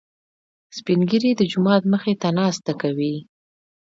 سپين 0.77 0.99
ږيري 1.09 1.31
د 1.35 1.41
جومات 1.51 1.83
مخې 1.93 2.13
ته 2.21 2.27
ناسته 2.39 2.71
کوي. 2.81 3.15